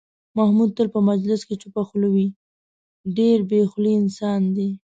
[0.37, 2.27] محمود تل په مجلس کې چوپه خوله وي،
[3.17, 4.69] ډېر بې خولې انسان دی.